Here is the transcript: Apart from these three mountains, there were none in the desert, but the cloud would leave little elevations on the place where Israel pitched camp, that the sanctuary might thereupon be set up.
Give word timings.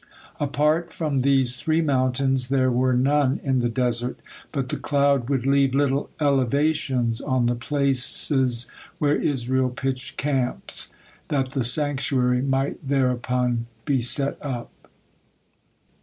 Apart 0.39 0.91
from 0.91 1.21
these 1.21 1.57
three 1.57 1.83
mountains, 1.83 2.49
there 2.49 2.71
were 2.71 2.95
none 2.95 3.39
in 3.43 3.59
the 3.59 3.69
desert, 3.69 4.17
but 4.51 4.69
the 4.69 4.77
cloud 4.77 5.29
would 5.29 5.45
leave 5.45 5.75
little 5.75 6.09
elevations 6.19 7.21
on 7.21 7.45
the 7.45 7.53
place 7.53 8.31
where 8.97 9.15
Israel 9.15 9.69
pitched 9.69 10.17
camp, 10.17 10.71
that 11.27 11.51
the 11.51 11.63
sanctuary 11.63 12.41
might 12.41 12.79
thereupon 12.87 13.67
be 13.85 14.01
set 14.01 14.43
up. 14.43 14.71